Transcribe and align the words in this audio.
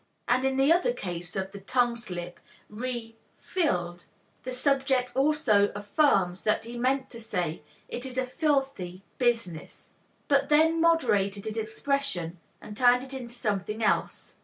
'"And 0.27 0.43
in 0.43 0.57
the 0.57 0.73
other 0.73 0.93
case 0.93 1.35
of 1.35 1.51
the 1.51 1.59
tongue 1.59 1.95
slip 1.95 2.39
re 2.69 3.15
filed 3.37 4.05
the 4.41 4.51
subject 4.51 5.11
also 5.15 5.67
affirms 5.75 6.41
that 6.41 6.63
he 6.65 6.75
meant 6.75 7.11
to 7.11 7.21
say 7.21 7.61
"It 7.87 8.03
is 8.03 8.17
a 8.17 8.25
fil 8.25 8.67
thy 8.75 9.03
business," 9.19 9.91
but 10.27 10.49
then 10.49 10.81
moderated 10.81 11.45
his 11.45 11.55
expression 11.57 12.39
and 12.59 12.75
turned 12.75 13.03
it 13.03 13.13
into 13.13 13.35
something 13.35 13.83
else. 13.83 14.37